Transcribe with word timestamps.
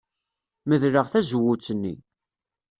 Medleɣ 0.67 1.05
tazewwut-nni. 1.11 1.95